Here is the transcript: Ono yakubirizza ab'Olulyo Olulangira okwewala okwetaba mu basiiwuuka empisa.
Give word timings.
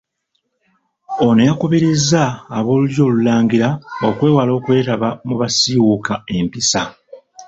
Ono 1.25 1.41
yakubirizza 1.49 2.21
ab'Olulyo 2.57 3.01
Olulangira 3.07 3.69
okwewala 4.07 4.51
okwetaba 4.57 5.09
mu 5.27 5.35
basiiwuuka 5.41 6.13
empisa. 6.37 6.81